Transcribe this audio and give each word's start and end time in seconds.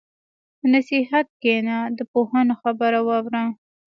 په 0.57 0.65
نصیحت 0.75 1.27
کښېنه، 1.41 1.77
د 1.97 1.99
پوهانو 2.11 2.53
خبره 2.61 2.99
واوره. 3.07 3.43